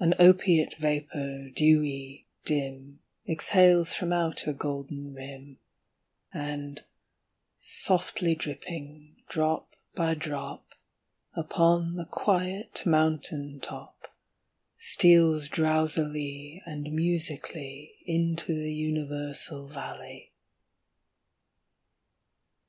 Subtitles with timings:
[0.00, 5.60] An opiate vapor, dewy, dim, Exhales from out her golden rim,
[6.34, 6.82] And,
[7.60, 10.74] softly dripping, drop by drop,
[11.36, 14.12] Upon the quiet mountain top,
[14.80, 20.32] Steals drowsily and musically Into the universal valley.